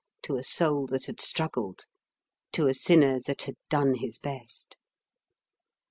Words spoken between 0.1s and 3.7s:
to a soul that had struggled, to a sinner that had